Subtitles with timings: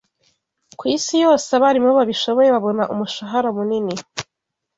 [0.79, 3.95] Kwisi yose abarimu babishoboye babona umushahara munini